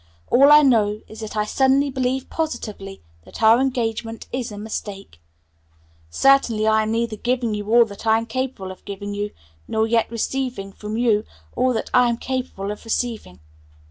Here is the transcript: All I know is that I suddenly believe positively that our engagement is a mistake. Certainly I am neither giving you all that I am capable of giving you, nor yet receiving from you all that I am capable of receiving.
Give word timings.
All 0.31 0.51
I 0.51 0.63
know 0.63 1.01
is 1.07 1.19
that 1.19 1.37
I 1.37 1.45
suddenly 1.45 1.91
believe 1.91 2.27
positively 2.27 3.03
that 3.23 3.43
our 3.43 3.59
engagement 3.61 4.25
is 4.31 4.51
a 4.51 4.57
mistake. 4.57 5.21
Certainly 6.09 6.65
I 6.65 6.81
am 6.81 6.91
neither 6.91 7.15
giving 7.15 7.53
you 7.53 7.71
all 7.71 7.85
that 7.85 8.07
I 8.07 8.17
am 8.17 8.25
capable 8.25 8.71
of 8.71 8.83
giving 8.83 9.13
you, 9.13 9.29
nor 9.67 9.85
yet 9.85 10.09
receiving 10.09 10.71
from 10.71 10.97
you 10.97 11.23
all 11.55 11.71
that 11.73 11.91
I 11.93 12.09
am 12.09 12.17
capable 12.17 12.71
of 12.71 12.83
receiving. 12.83 13.41